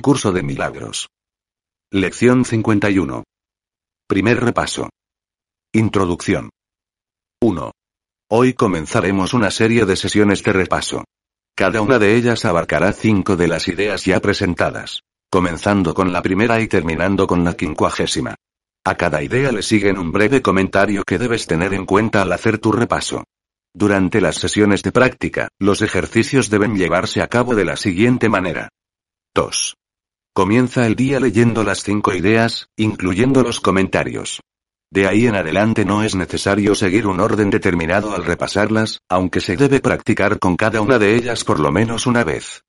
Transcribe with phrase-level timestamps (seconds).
[0.00, 1.08] curso de milagros.
[1.90, 3.24] Lección 51.
[4.08, 4.88] Primer repaso.
[5.72, 6.50] Introducción.
[7.42, 7.72] 1.
[8.30, 11.04] Hoy comenzaremos una serie de sesiones de repaso.
[11.56, 16.60] Cada una de ellas abarcará cinco de las ideas ya presentadas, comenzando con la primera
[16.60, 18.34] y terminando con la quincuagésima.
[18.84, 22.58] A cada idea le siguen un breve comentario que debes tener en cuenta al hacer
[22.58, 23.24] tu repaso.
[23.74, 28.68] Durante las sesiones de práctica, los ejercicios deben llevarse a cabo de la siguiente manera.
[29.34, 29.74] 2.
[30.32, 34.40] Comienza el día leyendo las cinco ideas, incluyendo los comentarios.
[34.92, 39.56] De ahí en adelante no es necesario seguir un orden determinado al repasarlas, aunque se
[39.56, 42.62] debe practicar con cada una de ellas por lo menos una vez.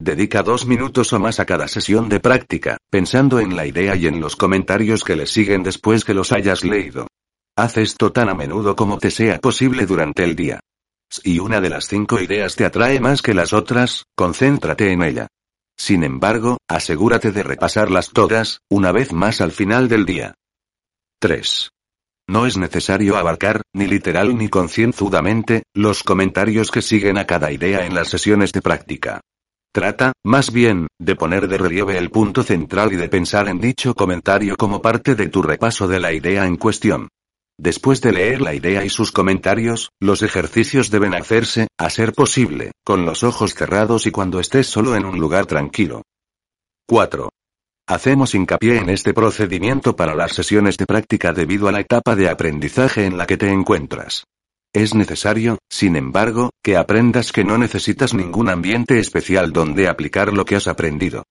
[0.00, 4.06] Dedica dos minutos o más a cada sesión de práctica, pensando en la idea y
[4.06, 7.08] en los comentarios que le siguen después que los hayas leído.
[7.56, 10.60] Haz esto tan a menudo como te sea posible durante el día.
[11.10, 15.26] Si una de las cinco ideas te atrae más que las otras, concéntrate en ella.
[15.78, 20.34] Sin embargo, asegúrate de repasarlas todas, una vez más al final del día.
[21.20, 21.70] 3.
[22.28, 27.86] No es necesario abarcar, ni literal ni concienzudamente, los comentarios que siguen a cada idea
[27.86, 29.20] en las sesiones de práctica.
[29.72, 33.94] Trata, más bien, de poner de relieve el punto central y de pensar en dicho
[33.94, 37.08] comentario como parte de tu repaso de la idea en cuestión.
[37.60, 42.70] Después de leer la idea y sus comentarios, los ejercicios deben hacerse, a ser posible,
[42.84, 46.02] con los ojos cerrados y cuando estés solo en un lugar tranquilo.
[46.86, 47.28] 4.
[47.88, 52.28] Hacemos hincapié en este procedimiento para las sesiones de práctica debido a la etapa de
[52.28, 54.24] aprendizaje en la que te encuentras.
[54.72, 60.44] Es necesario, sin embargo, que aprendas que no necesitas ningún ambiente especial donde aplicar lo
[60.44, 61.24] que has aprendido.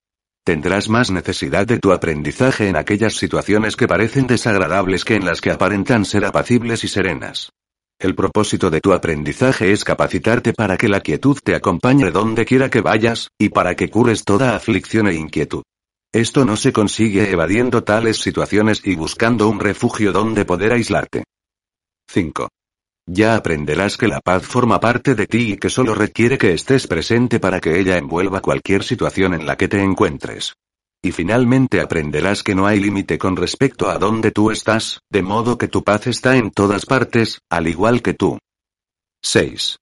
[0.48, 5.42] Tendrás más necesidad de tu aprendizaje en aquellas situaciones que parecen desagradables que en las
[5.42, 7.52] que aparentan ser apacibles y serenas.
[7.98, 12.70] El propósito de tu aprendizaje es capacitarte para que la quietud te acompañe donde quiera
[12.70, 15.64] que vayas, y para que cures toda aflicción e inquietud.
[16.14, 21.24] Esto no se consigue evadiendo tales situaciones y buscando un refugio donde poder aislarte.
[22.10, 22.48] 5.
[23.10, 26.86] Ya aprenderás que la paz forma parte de ti y que solo requiere que estés
[26.86, 30.52] presente para que ella envuelva cualquier situación en la que te encuentres.
[31.02, 35.56] Y finalmente aprenderás que no hay límite con respecto a dónde tú estás, de modo
[35.56, 38.38] que tu paz está en todas partes, al igual que tú.
[39.22, 39.78] 6.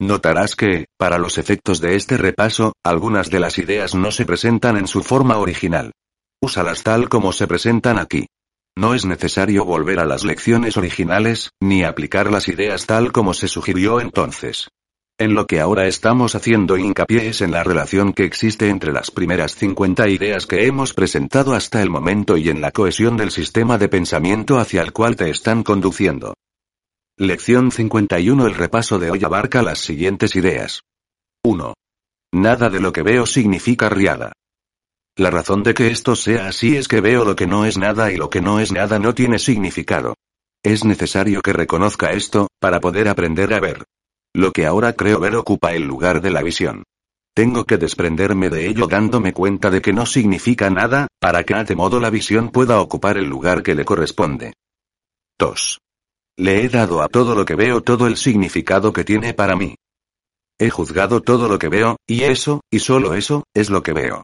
[0.00, 4.78] Notarás que, para los efectos de este repaso, algunas de las ideas no se presentan
[4.78, 5.92] en su forma original.
[6.40, 8.26] Úsalas tal como se presentan aquí.
[8.76, 13.46] No es necesario volver a las lecciones originales, ni aplicar las ideas tal como se
[13.46, 14.68] sugirió entonces.
[15.18, 19.10] En lo que ahora estamos haciendo hincapié es en la relación que existe entre las
[19.10, 23.76] primeras 50 ideas que hemos presentado hasta el momento y en la cohesión del sistema
[23.76, 26.34] de pensamiento hacia el cual te están conduciendo.
[27.18, 30.80] Lección 51 El repaso de hoy abarca las siguientes ideas.
[31.44, 31.74] 1.
[32.32, 34.32] Nada de lo que veo significa riada.
[35.16, 38.10] La razón de que esto sea así es que veo lo que no es nada
[38.10, 40.14] y lo que no es nada no tiene significado.
[40.64, 43.84] Es necesario que reconozca esto, para poder aprender a ver.
[44.34, 46.84] Lo que ahora creo ver ocupa el lugar de la visión.
[47.34, 51.76] Tengo que desprenderme de ello dándome cuenta de que no significa nada, para que de
[51.76, 54.54] modo la visión pueda ocupar el lugar que le corresponde.
[55.38, 55.78] 2.
[56.38, 59.74] Le he dado a todo lo que veo todo el significado que tiene para mí.
[60.58, 64.22] He juzgado todo lo que veo, y eso, y solo eso, es lo que veo.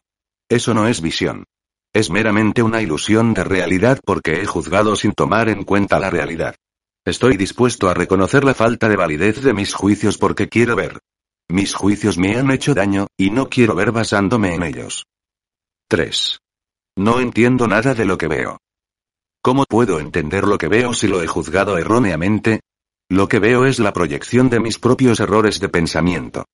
[0.49, 1.45] Eso no es visión.
[1.93, 6.55] Es meramente una ilusión de realidad porque he juzgado sin tomar en cuenta la realidad.
[7.05, 10.99] Estoy dispuesto a reconocer la falta de validez de mis juicios porque quiero ver.
[11.49, 15.05] Mis juicios me han hecho daño, y no quiero ver basándome en ellos.
[15.87, 16.39] 3.
[16.97, 18.57] No entiendo nada de lo que veo.
[19.41, 22.59] ¿Cómo puedo entender lo que veo si lo he juzgado erróneamente?
[23.09, 26.45] Lo que veo es la proyección de mis propios errores de pensamiento.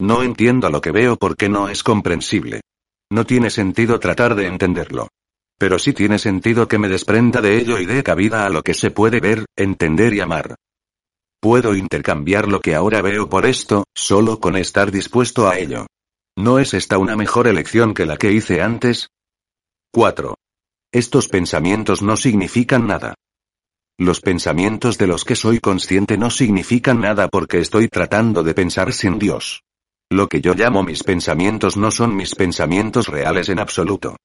[0.00, 2.60] No entiendo lo que veo porque no es comprensible.
[3.14, 5.06] No tiene sentido tratar de entenderlo.
[5.56, 8.74] Pero sí tiene sentido que me desprenda de ello y dé cabida a lo que
[8.74, 10.56] se puede ver, entender y amar.
[11.40, 15.86] Puedo intercambiar lo que ahora veo por esto, solo con estar dispuesto a ello.
[16.36, 19.10] ¿No es esta una mejor elección que la que hice antes?
[19.92, 20.34] 4.
[20.90, 23.14] Estos pensamientos no significan nada.
[23.96, 28.92] Los pensamientos de los que soy consciente no significan nada porque estoy tratando de pensar
[28.92, 29.62] sin Dios.
[30.10, 34.16] Lo que yo llamo mis pensamientos no son mis pensamientos reales en absoluto.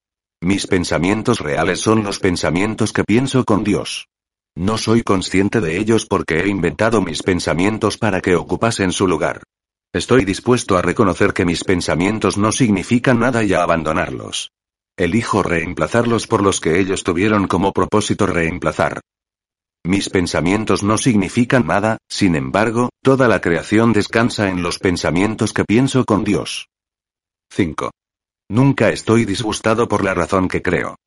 [0.41, 4.07] Mis pensamientos reales son los pensamientos que pienso con Dios.
[4.55, 9.43] No soy consciente de ellos porque he inventado mis pensamientos para que ocupasen su lugar.
[9.93, 14.51] Estoy dispuesto a reconocer que mis pensamientos no significan nada y a abandonarlos.
[14.97, 19.01] Elijo reemplazarlos por los que ellos tuvieron como propósito reemplazar.
[19.85, 25.63] Mis pensamientos no significan nada, sin embargo, toda la creación descansa en los pensamientos que
[25.63, 26.67] pienso con Dios.
[27.51, 27.91] 5.
[28.49, 30.97] Nunca estoy disgustado por la razón que creo.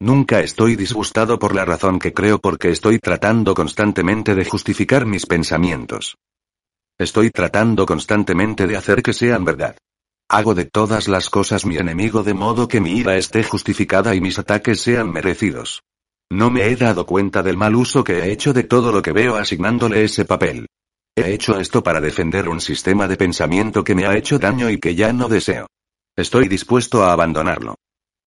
[0.00, 5.26] Nunca estoy disgustado por la razón que creo porque estoy tratando constantemente de justificar mis
[5.26, 6.16] pensamientos.
[6.98, 9.76] Estoy tratando constantemente de hacer que sean verdad.
[10.28, 14.20] Hago de todas las cosas mi enemigo de modo que mi ira esté justificada y
[14.22, 15.82] mis ataques sean merecidos.
[16.32, 19.12] No me he dado cuenta del mal uso que he hecho de todo lo que
[19.12, 20.66] veo asignándole ese papel.
[21.16, 24.78] He hecho esto para defender un sistema de pensamiento que me ha hecho daño y
[24.78, 25.66] que ya no deseo.
[26.16, 27.74] Estoy dispuesto a abandonarlo.